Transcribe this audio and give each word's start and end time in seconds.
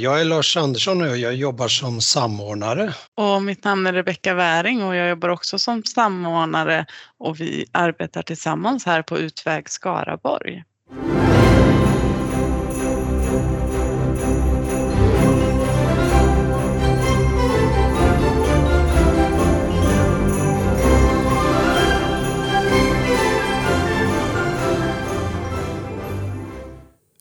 Jag 0.00 0.20
är 0.20 0.24
Lars 0.24 0.56
Andersson 0.56 1.02
och 1.02 1.16
jag 1.16 1.34
jobbar 1.34 1.68
som 1.68 2.00
samordnare. 2.00 2.94
Och 3.14 3.42
mitt 3.42 3.64
namn 3.64 3.86
är 3.86 3.92
Rebecka 3.92 4.34
Väring 4.34 4.82
och 4.82 4.96
jag 4.96 5.08
jobbar 5.08 5.28
också 5.28 5.58
som 5.58 5.82
samordnare 5.82 6.86
och 7.18 7.40
vi 7.40 7.66
arbetar 7.72 8.22
tillsammans 8.22 8.86
här 8.86 9.02
på 9.02 9.18
Utväg 9.18 9.70
Skaraborg. 9.70 10.64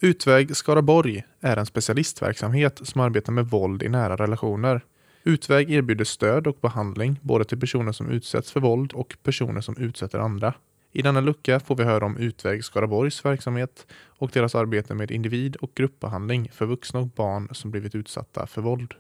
Utväg 0.06 0.56
Skaraborg 0.56 1.24
är 1.42 1.58
en 1.58 1.66
specialistverksamhet 1.66 2.80
som 2.84 3.02
arbetar 3.02 3.32
med 3.32 3.46
våld 3.46 3.84
i 3.84 3.90
nära 3.90 4.16
relationer. 4.16 4.82
Utväg 5.24 5.72
erbjuder 5.72 6.06
stöd 6.06 6.48
och 6.48 6.58
behandling 6.62 7.20
både 7.22 7.46
till 7.46 7.60
personer 7.60 7.92
som 7.92 8.10
utsätts 8.10 8.52
för 8.52 8.60
våld 8.60 8.94
och 8.94 9.18
personer 9.24 9.62
som 9.62 9.78
utsätter 9.78 10.20
andra. 10.20 10.54
I 10.92 11.02
denna 11.02 11.22
lucka 11.22 11.60
får 11.60 11.76
vi 11.76 11.84
höra 11.84 12.06
om 12.06 12.18
Utväg 12.18 12.64
Skaraborgs 12.64 13.26
verksamhet 13.26 13.88
och 13.94 14.30
deras 14.34 14.56
arbete 14.56 14.94
med 14.94 15.12
individ 15.12 15.56
och 15.56 15.72
gruppbehandling 15.76 16.50
för 16.54 16.66
vuxna 16.66 17.00
och 17.00 17.08
barn 17.08 17.50
som 17.52 17.72
blivit 17.72 17.96
utsatta 17.96 18.48
för 18.48 18.62
våld. 18.62 18.94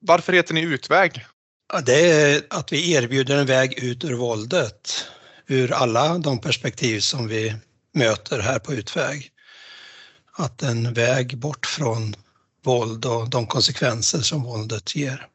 Varför 0.00 0.32
heter 0.32 0.54
ni 0.54 0.62
Utväg? 0.62 1.24
Det 1.86 2.10
är 2.10 2.42
att 2.50 2.72
vi 2.72 2.92
erbjuder 2.92 3.36
en 3.36 3.46
väg 3.46 3.84
ut 3.84 4.04
ur 4.04 4.14
våldet 4.14 5.10
ur 5.46 5.72
alla 5.72 6.18
de 6.18 6.40
perspektiv 6.40 7.00
som 7.00 7.28
vi 7.28 7.54
möter 7.94 8.38
här 8.38 8.58
på 8.58 8.72
Utväg. 8.72 9.30
Att 10.36 10.62
en 10.62 10.94
väg 10.94 11.38
bort 11.38 11.66
från 11.66 12.14
våld 12.64 13.04
och 13.04 13.30
de 13.30 13.46
konsekvenser 13.46 14.18
som 14.18 14.42
våldet 14.42 14.96
ger. 14.96 15.26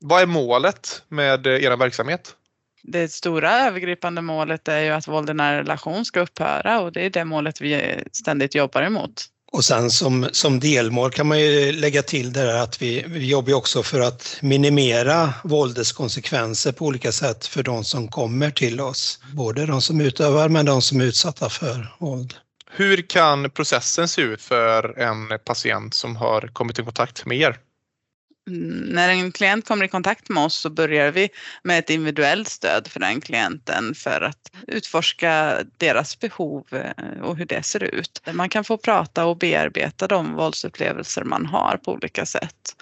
Vad 0.00 0.22
är 0.22 0.26
målet 0.26 1.02
med 1.08 1.46
er 1.46 1.76
verksamhet? 1.76 2.36
Det 2.82 3.12
stora 3.12 3.66
övergripande 3.66 4.22
målet 4.22 4.68
är 4.68 4.80
ju 4.80 4.90
att 4.90 5.08
våld 5.08 5.30
i 5.30 5.34
nära 5.34 5.58
relation 5.58 6.04
ska 6.04 6.20
upphöra 6.20 6.80
och 6.80 6.92
det 6.92 7.06
är 7.06 7.10
det 7.10 7.24
målet 7.24 7.60
vi 7.60 8.02
ständigt 8.12 8.54
jobbar 8.54 8.82
emot. 8.82 9.26
Och 9.52 9.64
sen 9.64 9.90
som, 9.90 10.28
som 10.32 10.60
delmål 10.60 11.10
kan 11.10 11.26
man 11.26 11.40
ju 11.40 11.72
lägga 11.72 12.02
till 12.02 12.32
det 12.32 12.42
där 12.42 12.54
att 12.54 12.82
vi, 12.82 13.04
vi 13.08 13.26
jobbar 13.26 13.54
också 13.54 13.82
för 13.82 14.00
att 14.00 14.36
minimera 14.40 15.34
våldets 15.44 15.92
konsekvenser 15.92 16.72
på 16.72 16.86
olika 16.86 17.12
sätt 17.12 17.46
för 17.46 17.62
de 17.62 17.84
som 17.84 18.08
kommer 18.08 18.50
till 18.50 18.80
oss. 18.80 19.18
Både 19.32 19.66
de 19.66 19.80
som 19.80 20.00
utövar 20.00 20.48
men 20.48 20.66
de 20.66 20.82
som 20.82 21.00
är 21.00 21.04
utsatta 21.04 21.48
för 21.48 21.94
våld. 21.98 22.34
Hur 22.70 23.02
kan 23.08 23.50
processen 23.50 24.08
se 24.08 24.22
ut 24.22 24.42
för 24.42 24.98
en 24.98 25.38
patient 25.44 25.94
som 25.94 26.16
har 26.16 26.50
kommit 26.52 26.78
i 26.78 26.82
kontakt 26.82 27.26
med 27.26 27.38
er? 27.38 27.56
Mm, 28.48 28.78
när 28.78 29.08
en 29.08 29.32
klient 29.32 29.68
kommer 29.68 29.84
i 29.84 29.88
kontakt 29.88 30.28
med 30.28 30.44
oss 30.44 30.54
så 30.54 30.70
börjar 30.70 31.12
vi 31.12 31.28
med 31.62 31.78
ett 31.78 31.90
individuellt 31.90 32.48
stöd 32.48 32.88
för 32.88 33.00
den 33.00 33.20
klienten 33.20 33.94
för 33.94 34.20
att 34.20 34.50
utforska 34.66 35.58
deras 35.76 36.20
behov 36.20 36.66
eh, 36.72 37.22
och 37.22 37.36
hur 37.36 37.46
det 37.46 37.62
ser 37.62 37.84
ut. 37.84 38.22
Man 38.32 38.48
kan 38.48 38.64
få 38.64 38.78
prata 38.78 39.24
och 39.26 39.38
bearbeta 39.38 40.06
de 40.06 40.34
våldsupplevelser 40.34 41.24
man 41.24 41.46
har 41.46 41.76
på 41.76 41.92
olika 41.92 42.26
sätt. 42.26 42.76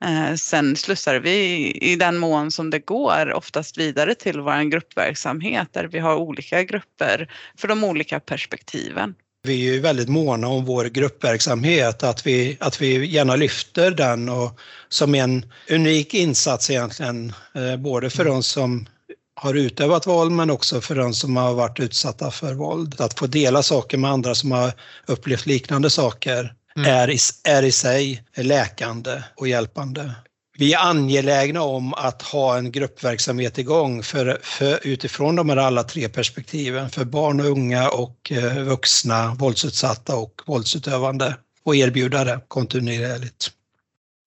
Eh, 0.00 0.34
sen 0.34 0.76
slussar 0.76 1.20
vi 1.20 1.70
i 1.72 1.96
den 1.96 2.18
mån 2.18 2.50
som 2.50 2.70
det 2.70 2.78
går 2.78 3.32
oftast 3.32 3.78
vidare 3.78 4.14
till 4.14 4.40
vår 4.40 4.70
gruppverksamhet 4.70 5.72
där 5.72 5.84
vi 5.84 5.98
har 5.98 6.16
olika 6.16 6.62
grupper 6.62 7.32
för 7.58 7.68
de 7.68 7.84
olika 7.84 8.20
perspektiven. 8.20 9.14
Vi 9.46 9.68
är 9.68 9.72
ju 9.72 9.80
väldigt 9.80 10.08
måna 10.08 10.48
om 10.48 10.64
vår 10.64 10.84
gruppverksamhet, 10.84 12.02
att 12.02 12.26
vi, 12.26 12.56
att 12.60 12.80
vi 12.80 13.06
gärna 13.06 13.36
lyfter 13.36 13.90
den 13.90 14.28
och 14.28 14.58
som 14.88 15.14
en 15.14 15.52
unik 15.70 16.14
insats 16.14 16.70
egentligen, 16.70 17.32
eh, 17.54 17.76
både 17.76 18.10
för 18.10 18.24
de 18.24 18.42
som 18.42 18.86
har 19.36 19.54
utövat 19.54 20.06
våld 20.06 20.32
men 20.32 20.50
också 20.50 20.80
för 20.80 20.94
de 20.94 21.14
som 21.14 21.36
har 21.36 21.54
varit 21.54 21.80
utsatta 21.80 22.30
för 22.30 22.54
våld. 22.54 23.00
Att 23.00 23.18
få 23.18 23.26
dela 23.26 23.62
saker 23.62 23.98
med 23.98 24.10
andra 24.10 24.34
som 24.34 24.52
har 24.52 24.72
upplevt 25.06 25.46
liknande 25.46 25.90
saker 25.90 26.54
mm. 26.76 26.90
är, 26.90 27.10
i, 27.10 27.18
är 27.44 27.62
i 27.62 27.72
sig 27.72 28.24
läkande 28.36 29.22
och 29.36 29.48
hjälpande. 29.48 30.14
Vi 30.58 30.72
är 30.72 30.78
angelägna 30.78 31.62
om 31.62 31.94
att 31.94 32.22
ha 32.22 32.58
en 32.58 32.72
gruppverksamhet 32.72 33.58
igång 33.58 34.02
för, 34.02 34.38
för, 34.42 34.86
utifrån 34.86 35.36
de 35.36 35.48
här 35.48 35.56
alla 35.56 35.82
tre 35.82 36.08
perspektiven, 36.08 36.90
för 36.90 37.04
barn 37.04 37.40
och 37.40 37.46
unga 37.46 37.88
och 37.88 38.32
eh, 38.32 38.62
vuxna, 38.62 39.34
våldsutsatta 39.34 40.16
och 40.16 40.42
våldsutövande 40.46 41.36
och 41.64 41.76
erbjuda 41.76 42.24
det 42.24 42.40
kontinuerligt. 42.48 43.50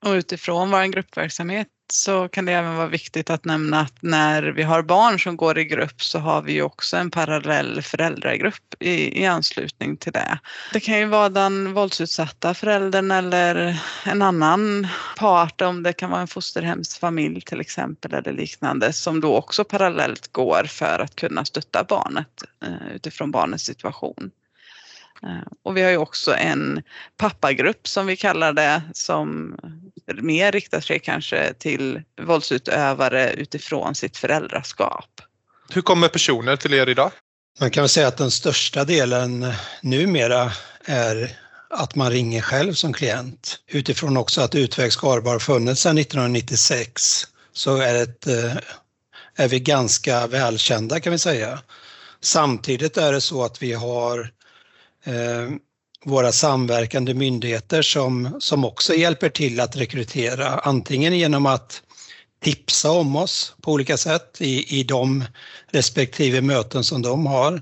Och 0.06 0.12
utifrån 0.12 0.72
vår 0.72 0.84
gruppverksamhet 0.84 1.68
så 1.94 2.30
kan 2.30 2.46
det 2.46 2.52
även 2.54 2.76
vara 2.76 2.88
viktigt 2.88 3.30
att 3.30 3.46
nämna 3.46 3.80
att 3.80 3.94
när 4.00 4.44
vi 4.44 4.64
har 4.64 4.82
barn 4.82 5.20
som 5.20 5.38
går 5.38 5.58
i 5.58 5.66
grupp 5.66 6.04
så 6.04 6.20
har 6.20 6.42
vi 6.42 6.62
också 6.62 6.98
en 6.98 7.12
parallell 7.12 7.82
föräldragrupp 7.82 8.76
i, 8.80 9.22
i 9.22 9.26
anslutning 9.26 9.98
till 9.98 10.12
det. 10.12 10.40
Det 10.74 10.80
kan 10.80 11.00
ju 11.00 11.06
vara 11.06 11.30
den 11.30 11.74
våldsutsatta 11.74 12.54
föräldern 12.54 13.12
eller 13.12 13.80
en 14.06 14.22
annan 14.22 14.88
part 15.18 15.62
om 15.62 15.84
det 15.84 15.94
kan 15.94 16.10
vara 16.10 16.22
en 16.22 16.28
fosterhemsfamilj 16.28 17.42
till 17.42 17.62
exempel 17.62 18.14
eller 18.14 18.34
liknande 18.34 18.94
som 18.94 19.22
då 19.22 19.36
också 19.36 19.64
parallellt 19.64 20.32
går 20.32 20.64
för 20.64 21.00
att 21.00 21.16
kunna 21.16 21.46
stötta 21.46 21.84
barnet 21.84 22.44
eh, 22.66 22.96
utifrån 22.96 23.32
barnets 23.32 23.64
situation. 23.64 24.32
Eh, 25.24 25.48
och 25.64 25.78
vi 25.78 25.82
har 25.82 25.90
ju 25.90 25.98
också 25.98 26.36
en 26.36 26.82
pappagrupp 27.18 27.88
som 27.88 28.08
vi 28.08 28.16
kallar 28.16 28.54
det 28.54 28.82
som 28.94 29.58
mer 30.22 30.52
riktar 30.52 30.82
sig 30.82 31.00
kanske 31.00 31.54
till 31.54 32.02
våldsutövare 32.22 33.34
utifrån 33.34 33.96
sitt 33.96 34.18
föräldraskap. 34.18 35.22
Hur 35.70 35.82
kommer 35.82 36.08
personer 36.08 36.56
till 36.56 36.74
er 36.74 36.90
idag? 36.90 37.12
Man 37.60 37.72
kan 37.72 37.84
väl 37.84 37.90
säga 37.90 38.08
att 38.08 38.18
den 38.18 38.32
största 38.32 38.84
delen 38.84 39.54
numera 39.82 40.52
är 40.86 41.38
att 41.70 41.96
man 41.96 42.12
ringer 42.12 42.42
själv 42.42 42.74
som 42.74 42.94
klient. 42.94 43.60
Utifrån 43.68 44.18
också 44.18 44.42
att 44.42 44.56
Utväg 44.56 44.94
Skarbar 44.94 45.40
funnits 45.40 45.82
sedan 45.82 45.98
1996 45.98 47.28
så 47.54 47.78
är, 47.78 47.94
det, 47.94 48.44
eh, 48.44 48.58
är 49.36 49.48
vi 49.48 49.60
ganska 49.60 50.28
välkända 50.28 51.00
kan 51.00 51.12
vi 51.12 51.20
säga. 51.20 51.60
Samtidigt 52.22 52.98
är 52.98 53.12
det 53.14 53.22
så 53.22 53.44
att 53.44 53.62
vi 53.62 53.74
har 53.74 54.32
Eh, 55.08 55.52
våra 56.06 56.32
samverkande 56.32 57.14
myndigheter 57.14 57.82
som, 57.82 58.38
som 58.40 58.66
också 58.66 58.94
hjälper 58.94 59.30
till 59.30 59.60
att 59.60 59.76
rekrytera, 59.76 60.48
antingen 60.48 61.18
genom 61.18 61.46
att 61.46 61.82
tipsa 62.44 62.92
om 62.92 63.16
oss 63.16 63.56
på 63.62 63.72
olika 63.72 63.98
sätt 63.98 64.38
i, 64.40 64.80
i 64.80 64.84
de 64.84 65.26
respektive 65.72 66.42
möten 66.42 66.84
som 66.84 67.02
de 67.02 67.26
har, 67.26 67.62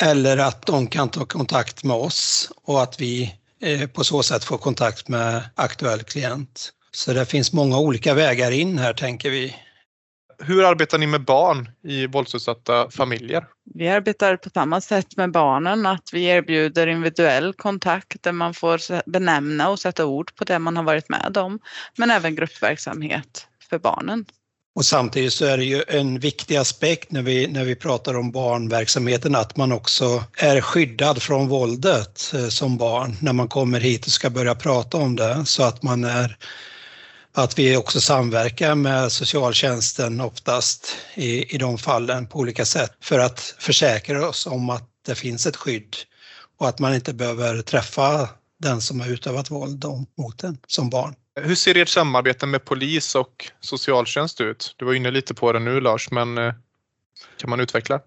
eller 0.00 0.38
att 0.38 0.66
de 0.66 0.86
kan 0.86 1.08
ta 1.08 1.24
kontakt 1.24 1.84
med 1.84 1.96
oss 1.96 2.50
och 2.64 2.82
att 2.82 3.00
vi 3.00 3.34
eh, 3.62 3.86
på 3.86 4.04
så 4.04 4.22
sätt 4.22 4.44
får 4.44 4.58
kontakt 4.58 5.08
med 5.08 5.42
aktuell 5.54 6.02
klient. 6.02 6.72
Så 6.92 7.12
det 7.12 7.26
finns 7.26 7.52
många 7.52 7.78
olika 7.78 8.14
vägar 8.14 8.50
in 8.50 8.78
här 8.78 8.94
tänker 8.94 9.30
vi. 9.30 9.54
Hur 10.38 10.64
arbetar 10.64 10.98
ni 10.98 11.06
med 11.06 11.24
barn 11.24 11.68
i 11.84 12.06
våldsutsatta 12.06 12.90
familjer? 12.90 13.46
Vi 13.74 13.88
arbetar 13.88 14.36
på 14.36 14.50
samma 14.50 14.80
sätt 14.80 15.16
med 15.16 15.32
barnen, 15.32 15.86
att 15.86 16.08
vi 16.12 16.24
erbjuder 16.24 16.86
individuell 16.86 17.52
kontakt 17.52 18.22
där 18.22 18.32
man 18.32 18.54
får 18.54 19.10
benämna 19.10 19.70
och 19.70 19.78
sätta 19.78 20.06
ord 20.06 20.34
på 20.34 20.44
det 20.44 20.58
man 20.58 20.76
har 20.76 20.84
varit 20.84 21.08
med 21.08 21.36
om, 21.36 21.58
men 21.96 22.10
även 22.10 22.34
gruppverksamhet 22.34 23.46
för 23.70 23.78
barnen. 23.78 24.24
Och 24.76 24.84
samtidigt 24.84 25.32
så 25.32 25.44
är 25.44 25.56
det 25.56 25.64
ju 25.64 25.82
en 25.88 26.18
viktig 26.18 26.56
aspekt 26.56 27.10
när 27.10 27.22
vi, 27.22 27.46
när 27.46 27.64
vi 27.64 27.76
pratar 27.76 28.16
om 28.16 28.30
barnverksamheten 28.30 29.34
att 29.34 29.56
man 29.56 29.72
också 29.72 30.24
är 30.38 30.60
skyddad 30.60 31.22
från 31.22 31.48
våldet 31.48 32.32
eh, 32.34 32.48
som 32.48 32.76
barn 32.76 33.16
när 33.20 33.32
man 33.32 33.48
kommer 33.48 33.80
hit 33.80 34.06
och 34.06 34.12
ska 34.12 34.30
börja 34.30 34.54
prata 34.54 34.98
om 34.98 35.16
det 35.16 35.46
så 35.46 35.62
att 35.62 35.82
man 35.82 36.04
är 36.04 36.36
att 37.34 37.58
vi 37.58 37.76
också 37.76 38.00
samverkar 38.00 38.74
med 38.74 39.12
socialtjänsten 39.12 40.20
oftast 40.20 40.96
i, 41.14 41.54
i 41.54 41.58
de 41.58 41.78
fallen 41.78 42.26
på 42.26 42.38
olika 42.38 42.64
sätt 42.64 42.92
för 43.00 43.18
att 43.18 43.54
försäkra 43.58 44.28
oss 44.28 44.46
om 44.46 44.70
att 44.70 44.88
det 45.06 45.14
finns 45.14 45.46
ett 45.46 45.56
skydd 45.56 45.96
och 46.58 46.68
att 46.68 46.78
man 46.78 46.94
inte 46.94 47.14
behöver 47.14 47.62
träffa 47.62 48.28
den 48.58 48.80
som 48.80 49.00
har 49.00 49.08
utövat 49.08 49.50
våld 49.50 49.84
mot 50.18 50.44
en 50.44 50.58
som 50.66 50.90
barn. 50.90 51.14
Hur 51.40 51.54
ser 51.54 51.76
ert 51.76 51.88
samarbete 51.88 52.46
med 52.46 52.64
polis 52.64 53.14
och 53.14 53.50
socialtjänst 53.60 54.40
ut? 54.40 54.74
Du 54.76 54.84
var 54.84 54.94
inne 54.94 55.10
lite 55.10 55.34
på 55.34 55.52
det 55.52 55.58
nu 55.58 55.80
Lars, 55.80 56.10
men 56.10 56.38
eh, 56.38 56.54
kan 57.36 57.50
man 57.50 57.60
utveckla? 57.60 58.00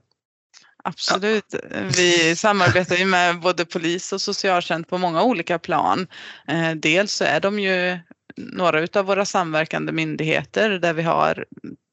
Absolut. 0.83 1.55
Vi 1.97 2.35
samarbetar 2.35 2.95
ju 2.95 3.05
med 3.05 3.39
både 3.39 3.65
polis 3.65 4.13
och 4.13 4.21
socialtjänst 4.21 4.89
på 4.89 4.97
många 4.97 5.23
olika 5.23 5.59
plan. 5.59 6.07
Eh, 6.47 6.71
dels 6.71 7.13
så 7.13 7.23
är 7.23 7.39
de 7.39 7.59
ju 7.59 7.99
några 8.37 8.87
av 8.93 9.05
våra 9.05 9.25
samverkande 9.25 9.91
myndigheter 9.91 10.69
där 10.69 10.93
vi 10.93 11.03
har 11.03 11.45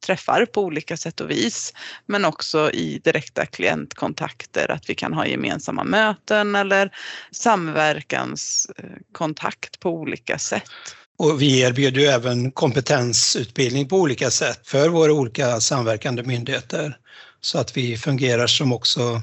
träffar 0.06 0.46
på 0.46 0.62
olika 0.62 0.96
sätt 0.96 1.20
och 1.20 1.30
vis. 1.30 1.72
Men 2.06 2.24
också 2.24 2.70
i 2.70 3.00
direkta 3.04 3.46
klientkontakter, 3.46 4.70
att 4.70 4.90
vi 4.90 4.94
kan 4.94 5.12
ha 5.12 5.26
gemensamma 5.26 5.84
möten 5.84 6.54
eller 6.54 6.90
samverkanskontakt 7.30 9.80
på 9.80 9.90
olika 9.90 10.38
sätt. 10.38 10.70
Och 11.18 11.42
vi 11.42 11.60
erbjuder 11.60 12.00
ju 12.00 12.06
även 12.06 12.50
kompetensutbildning 12.50 13.88
på 13.88 13.96
olika 13.96 14.30
sätt 14.30 14.60
för 14.64 14.88
våra 14.88 15.12
olika 15.12 15.60
samverkande 15.60 16.22
myndigheter. 16.22 16.96
Så 17.40 17.58
att 17.58 17.76
vi 17.76 17.96
fungerar 17.96 18.46
som 18.46 18.72
också 18.72 19.22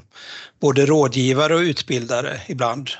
både 0.60 0.86
rådgivare 0.86 1.54
och 1.54 1.60
utbildare 1.60 2.40
ibland. 2.48 2.90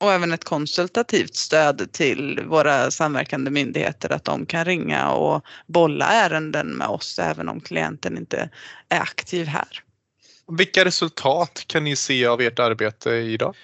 Och 0.00 0.12
även 0.12 0.32
ett 0.32 0.44
konsultativt 0.44 1.34
stöd 1.34 1.92
till 1.92 2.40
våra 2.46 2.90
samverkande 2.90 3.50
myndigheter 3.50 4.12
att 4.12 4.24
de 4.24 4.46
kan 4.46 4.64
ringa 4.64 5.10
och 5.10 5.44
bolla 5.66 6.06
ärenden 6.06 6.66
med 6.66 6.88
oss 6.88 7.18
även 7.18 7.48
om 7.48 7.60
klienten 7.60 8.16
inte 8.16 8.50
är 8.88 9.00
aktiv 9.00 9.46
här. 9.46 9.82
Vilka 10.58 10.84
resultat 10.84 11.64
kan 11.66 11.84
ni 11.84 11.96
se 11.96 12.26
av 12.26 12.40
ert 12.40 12.58
arbete 12.58 13.10
idag? 13.10 13.54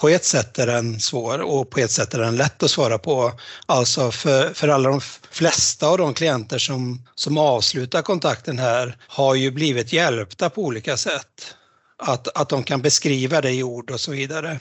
På 0.00 0.08
ett 0.08 0.24
sätt 0.24 0.58
är 0.58 0.66
den 0.66 1.00
svår 1.00 1.38
och 1.38 1.70
på 1.70 1.80
ett 1.80 1.90
sätt 1.90 2.14
är 2.14 2.18
den 2.18 2.36
lätt 2.36 2.62
att 2.62 2.70
svara 2.70 2.98
på. 2.98 3.32
Alltså 3.66 4.10
för, 4.10 4.54
för 4.54 4.68
alla 4.68 4.88
de 4.88 5.00
flesta 5.30 5.86
av 5.86 5.98
de 5.98 6.14
klienter 6.14 6.58
som, 6.58 7.06
som 7.14 7.38
avslutar 7.38 8.02
kontakten 8.02 8.58
här 8.58 8.96
har 9.00 9.34
ju 9.34 9.50
blivit 9.50 9.92
hjälpta 9.92 10.50
på 10.50 10.62
olika 10.62 10.96
sätt. 10.96 11.56
Att, 11.98 12.28
att 12.36 12.48
de 12.48 12.62
kan 12.62 12.82
beskriva 12.82 13.40
det 13.40 13.52
i 13.52 13.62
ord 13.62 13.90
och 13.90 14.00
så 14.00 14.12
vidare. 14.12 14.60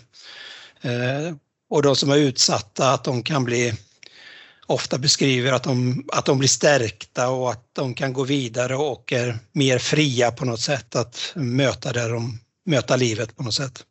Eh, 0.83 1.35
och 1.69 1.81
de 1.81 1.95
som 1.95 2.09
är 2.11 2.17
utsatta, 2.17 2.91
att 2.91 3.03
de 3.03 3.23
kan 3.23 3.43
bli 3.43 3.73
ofta 4.65 4.97
beskriver 4.97 5.51
att 5.51 5.63
de, 5.63 6.05
att 6.11 6.25
de 6.25 6.39
blir 6.39 6.49
stärkta 6.49 7.29
och 7.29 7.51
att 7.51 7.69
de 7.73 7.93
kan 7.93 8.13
gå 8.13 8.23
vidare 8.23 8.75
och 8.75 9.13
är 9.13 9.39
mer 9.51 9.77
fria 9.79 10.31
på 10.31 10.45
något 10.45 10.59
sätt 10.59 10.95
att 10.95 11.31
möta, 11.35 11.93
där 11.93 12.09
de, 12.09 12.39
möta 12.65 12.95
livet 12.95 13.37
på 13.37 13.43
något 13.43 13.53
sätt. 13.53 13.83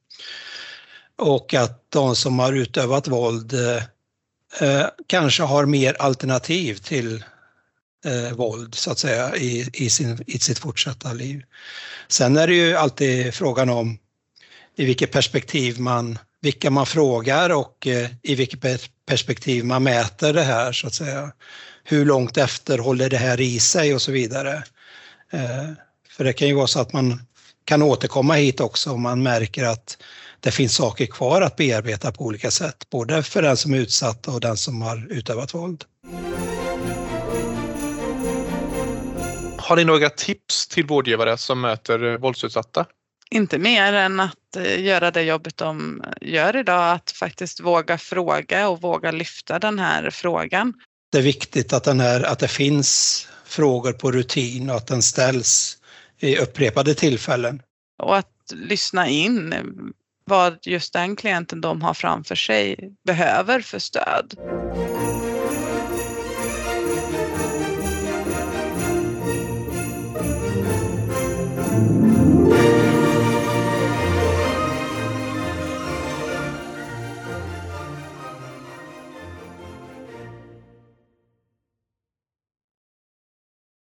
Och 1.18 1.54
att 1.54 1.86
de 1.88 2.16
som 2.16 2.38
har 2.38 2.52
utövat 2.52 3.08
våld 3.08 3.52
eh, 3.54 3.82
eh 4.60 4.86
kanske 5.06 5.42
har 5.42 5.66
mer 5.66 5.94
alternativ 5.94 6.74
till 6.74 7.24
eh, 8.04 8.32
våld 8.32 8.74
så 8.74 8.90
att 8.90 8.98
säga 8.98 9.36
i, 9.36 9.70
i, 9.72 9.90
sin, 9.90 10.24
i 10.26 10.38
sitt 10.38 10.58
fortsatta 10.58 11.12
liv. 11.12 11.42
Sen 12.08 12.36
är 12.36 12.46
det 12.46 12.54
ju 12.54 12.76
alltid 12.76 13.34
frågan 13.34 13.70
om 13.70 13.98
i 14.76 14.84
vilket 14.84 15.12
perspektiv 15.12 15.80
man 15.80 16.18
vilka 16.42 16.70
man 16.70 16.86
frågar 16.86 17.50
och 17.50 17.86
eh, 17.86 18.10
i 18.22 18.34
vilket 18.34 18.60
perspektiv 19.06 19.64
man 19.64 19.82
mäter 19.82 20.32
det 20.32 20.42
här 20.42 20.72
så 20.72 20.86
att 20.86 20.94
säga. 20.94 21.32
Hur 21.84 22.04
långt 22.04 22.36
efter 22.36 22.78
håller 22.78 23.10
det 23.10 23.16
här 23.16 23.40
i 23.40 23.60
sig 23.60 23.94
och 23.94 24.02
så 24.02 24.12
vidare. 24.12 24.64
Eh, 25.32 25.70
för 26.10 26.24
det 26.24 26.32
kan 26.32 26.48
ju 26.48 26.54
vara 26.54 26.66
så 26.66 26.80
att 26.80 26.92
man 26.92 27.22
kan 27.64 27.82
återkomma 27.82 28.34
hit 28.34 28.60
också 28.60 28.90
om 28.90 29.02
man 29.02 29.22
märker 29.22 29.64
att 29.64 29.98
det 30.40 30.50
finns 30.50 30.74
saker 30.74 31.06
kvar 31.06 31.42
att 31.42 31.56
bearbeta 31.56 32.12
på 32.12 32.24
olika 32.24 32.50
sätt, 32.50 32.90
både 32.90 33.22
för 33.22 33.42
den 33.42 33.56
som 33.56 33.74
är 33.74 33.78
utsatt 33.78 34.28
och 34.28 34.40
den 34.40 34.56
som 34.56 34.82
har 34.82 35.06
utövat 35.10 35.54
våld. 35.54 35.84
Har 39.58 39.76
ni 39.76 39.84
några 39.84 40.10
tips 40.10 40.68
till 40.68 40.86
vårdgivare 40.86 41.38
som 41.38 41.60
möter 41.60 42.18
våldsutsatta? 42.18 42.86
Inte 43.32 43.58
mer 43.58 43.92
än 43.92 44.20
att 44.20 44.56
eh, 44.56 44.80
göra 44.84 45.10
det 45.10 45.22
jobbet 45.22 45.56
de 45.56 46.04
gör 46.20 46.56
idag, 46.56 46.92
att 46.94 47.10
faktiskt 47.10 47.60
våga 47.60 47.98
fråga 47.98 48.68
och 48.68 48.80
våga 48.80 49.10
lyfta 49.10 49.58
den 49.58 49.78
här 49.78 50.10
frågan. 50.10 50.74
Det 51.12 51.18
är 51.18 51.22
viktigt 51.22 51.72
att, 51.72 51.84
den 51.84 52.00
här, 52.00 52.22
att 52.22 52.38
det 52.38 52.48
finns 52.48 53.28
frågor 53.44 53.92
på 53.92 54.12
rutin 54.12 54.70
och 54.70 54.76
att 54.76 54.86
den 54.86 55.02
ställs 55.02 55.78
i 56.20 56.38
upprepade 56.38 56.94
tillfällen. 56.94 57.62
Och 58.02 58.16
att 58.16 58.52
lyssna 58.52 59.08
in 59.08 59.54
vad 60.24 60.58
just 60.62 60.92
den 60.92 61.16
klienten 61.16 61.60
de 61.60 61.82
har 61.82 61.94
framför 61.94 62.34
sig 62.34 62.92
behöver 63.04 63.60
för 63.60 63.78
stöd. 63.78 64.34